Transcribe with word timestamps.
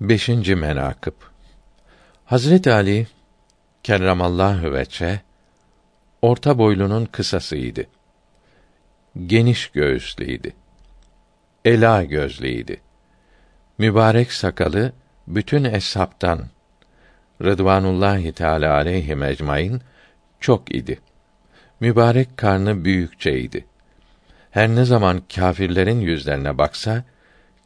5. 0.00 0.28
menakıb 0.28 1.12
Hazret 2.24 2.66
Ali 2.66 3.06
kerramallahu 3.82 4.72
veçe 4.72 5.20
orta 6.22 6.58
boylunun 6.58 7.04
kısasıydı. 7.04 7.86
Geniş 9.26 9.68
göğüslüydi. 9.68 10.54
Ela 11.64 12.04
gözlüydi. 12.04 12.80
Mübarek 13.78 14.32
sakalı 14.32 14.92
bütün 15.26 15.64
eshaptan 15.64 16.40
Rıdvanullahi 17.42 18.32
Teala 18.32 18.74
aleyhi 18.74 19.24
ecmaîn 19.24 19.80
çok 20.40 20.74
idi. 20.74 21.00
Mübarek 21.80 22.36
karnı 22.36 22.84
büyükçeydi. 22.84 23.66
Her 24.50 24.68
ne 24.68 24.84
zaman 24.84 25.22
kâfirlerin 25.34 26.00
yüzlerine 26.00 26.58
baksa 26.58 27.04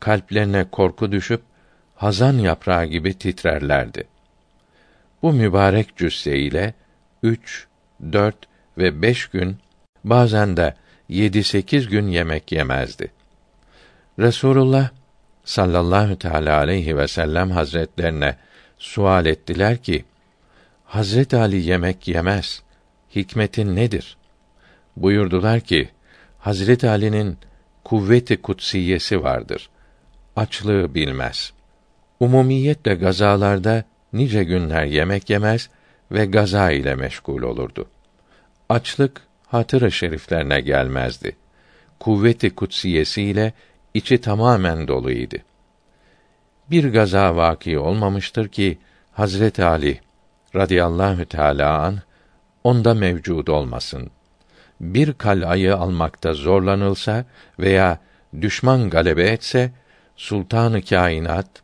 kalplerine 0.00 0.70
korku 0.70 1.12
düşüp 1.12 1.53
hazan 1.94 2.38
yaprağı 2.38 2.84
gibi 2.84 3.18
titrerlerdi. 3.18 4.04
Bu 5.22 5.32
mübarek 5.32 5.96
cüsse 5.96 6.38
ile 6.38 6.74
üç, 7.22 7.66
dört 8.12 8.36
ve 8.78 9.02
beş 9.02 9.26
gün, 9.26 9.56
bazen 10.04 10.56
de 10.56 10.74
yedi 11.08 11.44
sekiz 11.44 11.88
gün 11.88 12.08
yemek 12.08 12.52
yemezdi. 12.52 13.12
Resulullah 14.18 14.90
sallallahu 15.44 16.18
teala 16.18 16.58
aleyhi 16.58 16.96
ve 16.96 17.08
sellem 17.08 17.50
hazretlerine 17.50 18.36
sual 18.78 19.26
ettiler 19.26 19.76
ki, 19.76 20.04
Hazret 20.84 21.34
Ali 21.34 21.56
yemek 21.56 22.08
yemez. 22.08 22.62
Hikmeti 23.16 23.74
nedir? 23.74 24.16
Buyurdular 24.96 25.60
ki, 25.60 25.88
Hazret 26.38 26.84
Ali'nin 26.84 27.38
kuvveti 27.84 28.42
kutsiyesi 28.42 29.22
vardır. 29.22 29.70
Açlığı 30.36 30.94
bilmez. 30.94 31.52
Umumiyetle 32.24 32.94
gazalarda 32.94 33.84
nice 34.12 34.44
günler 34.44 34.84
yemek 34.84 35.30
yemez 35.30 35.70
ve 36.12 36.26
gaza 36.26 36.70
ile 36.70 36.94
meşgul 36.94 37.42
olurdu. 37.42 37.86
Açlık 38.68 39.22
hatırı 39.46 39.92
şeriflerine 39.92 40.60
gelmezdi. 40.60 41.36
Kuvveti 42.00 42.54
kutsiyesiyle 42.54 43.52
içi 43.94 44.20
tamamen 44.20 44.88
doluydu. 44.88 45.36
Bir 46.70 46.92
gaza 46.92 47.36
vaki 47.36 47.78
olmamıştır 47.78 48.48
ki 48.48 48.78
Hazret 49.12 49.60
Ali 49.60 50.00
radıyallahu 50.54 51.24
teala 51.24 51.78
an 51.80 51.98
onda 52.64 52.94
mevcud 52.94 53.46
olmasın. 53.46 54.10
Bir 54.80 55.12
kalayı 55.12 55.76
almakta 55.76 56.34
zorlanılsa 56.34 57.24
veya 57.58 57.98
düşman 58.40 58.90
galebe 58.90 59.24
etse 59.24 59.70
sultanı 60.16 60.82
kainat 60.82 61.63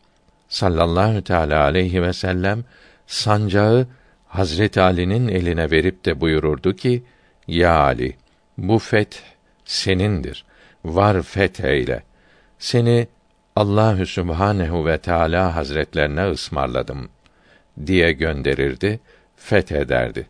sallallahu 0.50 1.22
teala 1.22 1.64
aleyhi 1.64 2.02
ve 2.02 2.12
sellem 2.12 2.64
sancağı 3.06 3.86
Hazret 4.28 4.78
Ali'nin 4.78 5.28
eline 5.28 5.70
verip 5.70 6.04
de 6.04 6.20
buyururdu 6.20 6.76
ki: 6.76 7.02
Ya 7.46 7.78
Ali, 7.78 8.16
bu 8.58 8.78
feth 8.78 9.16
senindir. 9.64 10.44
Var 10.84 11.22
feth 11.22 11.60
eyle. 11.60 12.02
Seni 12.58 13.08
Allahü 13.56 14.06
Sübhanehu 14.06 14.86
ve 14.86 14.98
Teala 14.98 15.56
Hazretlerine 15.56 16.30
ısmarladım 16.30 17.08
diye 17.86 18.12
gönderirdi, 18.12 19.00
feth 19.36 19.72
ederdi. 19.72 20.26